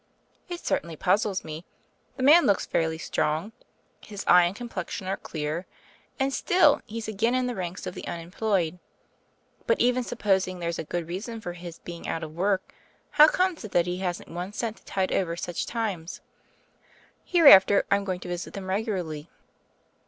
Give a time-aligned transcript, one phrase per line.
[0.49, 1.63] "It certainly puzzles me.
[2.17, 3.51] The man looks fairly strong;
[4.09, 5.67] nis eye and complexion are clear;
[6.19, 8.79] and still he s again in the ranks of the unem ployed.
[9.67, 12.73] But even supposing there's a good reason for his being out of work,
[13.11, 16.21] how comes it that he hasn't one cent to tide over such times?
[17.23, 19.29] Hereafter, I'm going to visit them regularly."